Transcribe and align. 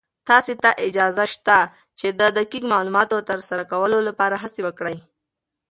تاسې 0.29 0.53
ته 0.63 0.69
اجازه 0.87 1.25
شته 1.33 1.57
چې 1.99 2.07
د 2.19 2.21
دقيق 2.37 2.63
معلوماتو 2.71 3.17
تر 3.29 3.39
سره 3.49 3.63
کولو 3.71 3.99
لپاره 4.07 4.35
هڅې 4.43 4.61
وکړئ. 4.67 4.97